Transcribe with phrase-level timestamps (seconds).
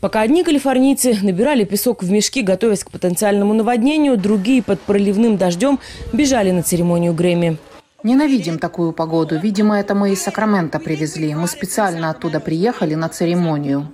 [0.00, 5.80] Пока одни калифорнийцы набирали песок в мешки, готовясь к потенциальному наводнению, другие под проливным дождем
[6.12, 7.58] бежали на церемонию Грэмми.
[8.04, 9.38] Ненавидим такую погоду.
[9.38, 11.34] Видимо, это мы из Сакрамента привезли.
[11.34, 13.88] Мы специально оттуда приехали на церемонию.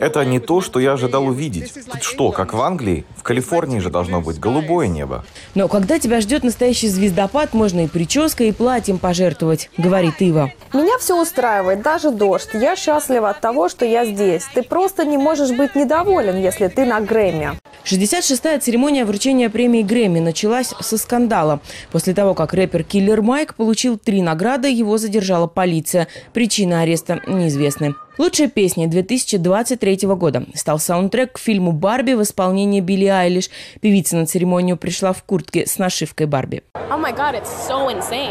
[0.00, 1.72] Это не то, что я ожидал увидеть.
[1.90, 3.04] Тут что, как в Англии?
[3.16, 5.24] В Калифорнии же должно быть голубое небо.
[5.54, 10.52] Но когда тебя ждет настоящий звездопад, можно и прической, и платьем пожертвовать, говорит Ива.
[10.72, 12.50] Меня все устраивает, даже дождь.
[12.54, 14.44] Я счастлива от того, что я здесь.
[14.54, 17.58] Ты просто не можешь быть недоволен, если ты на Грэмми.
[17.84, 21.60] 66-я церемония вручения премии Грэмми началась со скандала.
[21.92, 26.08] После того, как рэпер Киллер Майк получил три награды, его задержала полиция.
[26.32, 27.94] Причина ареста неизвестны.
[28.16, 33.50] Лучшей песней 2023 года стал саундтрек к фильму «Барби» в исполнении Билли Айлиш.
[33.80, 36.62] Певица на церемонию пришла в куртке с нашивкой «Барби».
[36.74, 37.02] Oh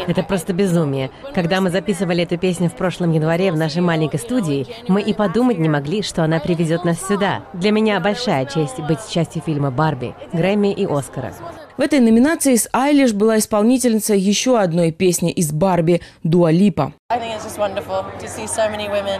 [0.06, 1.10] Это просто безумие.
[1.34, 5.58] Когда мы записывали эту песню в прошлом январе в нашей маленькой студии, мы и подумать
[5.58, 7.44] не могли, что она приведет нас сюда.
[7.52, 11.34] Для меня большая честь быть частью фильма «Барби», Грэмми и Оскара.
[11.76, 16.94] В этой номинации с Айлиш была исполнительница еще одной песни из «Барби» Дуа Липа.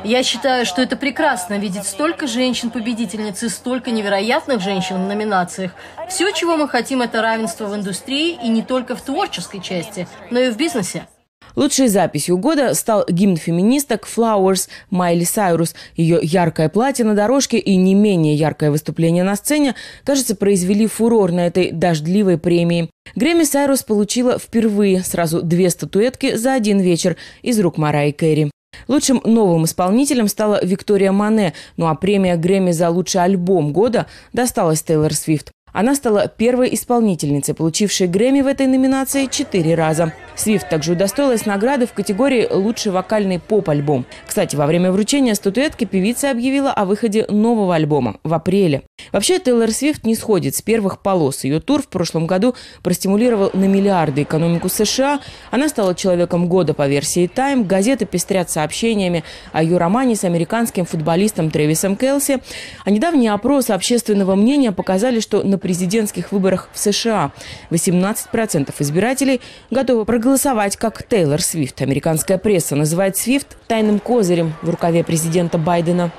[0.05, 5.73] Я считаю, что это прекрасно видеть столько женщин-победительниц и столько невероятных женщин в номинациях.
[6.09, 10.39] Все, чего мы хотим, это равенство в индустрии и не только в творческой части, но
[10.39, 11.09] и в бизнесе.
[11.57, 15.75] Лучшей записью года стал гимн феминисток «Flowers» Майли Сайрус.
[15.95, 21.31] Ее яркое платье на дорожке и не менее яркое выступление на сцене, кажется, произвели фурор
[21.33, 22.91] на этой дождливой премии.
[23.15, 28.51] Грэмми Сайрус получила впервые сразу две статуэтки за один вечер из рук Марайи Кэрри.
[28.89, 34.83] Лучшим новым исполнителем стала Виктория Мане, ну а премия Грэмми за лучший альбом года досталась
[34.83, 35.53] Тейлор Свифт.
[35.75, 40.13] Она стала первой исполнительницей, получившей Грэмми в этой номинации четыре раза.
[40.37, 44.07] Свифт также удостоилась награды в категории «Лучший вокальный поп-альбом».
[44.25, 48.83] Кстати, во время вручения статуэтки певица объявила о выходе нового альбома в апреле.
[49.11, 51.43] Вообще, Тейлор Свифт не сходит с первых полос.
[51.43, 55.21] Ее тур в прошлом году простимулировал на миллиарды экономику США.
[55.51, 57.65] Она стала человеком года по версии Time.
[57.67, 62.39] Газеты пестрят сообщениями о ее романе с американским футболистом Трэвисом Келси.
[62.85, 67.33] А недавние опросы общественного мнения показали, что на президентских выборах в США
[67.71, 71.81] 18% избирателей готовы проголосовать как Тейлор Свифт.
[71.81, 76.11] Американская пресса называет Свифт тайным козырем в рукаве президента Байдена.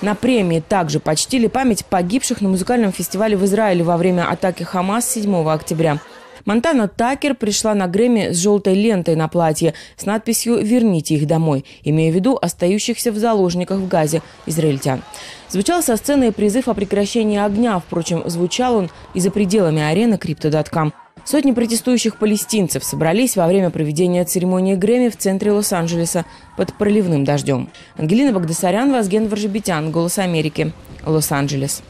[0.00, 5.10] На премии также почтили память погибших на музыкальном фестивале в Израиле во время атаки Хамас
[5.10, 5.98] 7 октября.
[6.44, 11.64] Монтана Такер пришла на Грэмми с желтой лентой на платье с надписью «Верните их домой»,
[11.84, 15.02] имея в виду остающихся в заложниках в Газе израильтян.
[15.48, 20.92] Звучал со сцены призыв о прекращении огня, впрочем, звучал он и за пределами арены Crypto.com.
[21.24, 26.26] Сотни протестующих палестинцев собрались во время проведения церемонии Грэмми в центре Лос-Анджелеса
[26.58, 27.70] под проливным дождем.
[27.96, 30.72] Ангелина Багдасарян, Вазген Варжебетян, «Голос Америки»,
[31.06, 31.82] Лос-Анджелес.